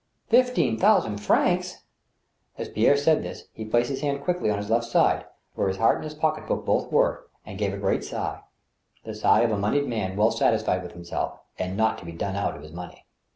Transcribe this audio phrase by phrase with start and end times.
[0.31, 1.83] "Fifteen thousand francs!"
[2.57, 5.77] As Pierre said this, he placed his hand quickly on his left side, where his
[5.77, 8.41] heart and his pocket book both were, and gave a g^eat sigh—
[9.05, 12.35] the sigh of a moneyed man well satisfied with himself, and not to be done
[12.35, 13.05] out of his money.